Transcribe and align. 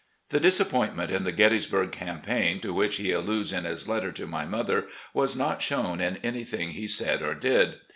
The 0.29 0.39
disappointment 0.39 1.11
in 1.11 1.25
the 1.25 1.31
Gettysburg 1.31 1.91
campaign, 1.91 2.59
to 2.61 2.73
which 2.73 2.95
he 2.97 3.11
alludes 3.11 3.53
in 3.53 3.65
his 3.65 3.87
letter 3.87 4.11
to 4.13 4.25
my 4.25 4.45
mother, 4.45 4.87
was 5.13 5.35
not 5.35 5.61
shown 5.61 6.01
in 6.01 6.17
anything 6.23 6.71
he 6.71 6.87
said 6.87 7.21
or 7.21 7.35
did. 7.35 7.75